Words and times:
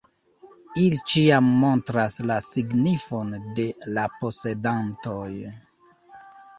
Ili 0.83 0.97
ĉiam 1.13 1.49
montras 1.65 2.17
la 2.31 2.39
signifon 2.47 3.39
de 3.61 3.69
la 3.95 4.09
posedantoj. 4.19 5.25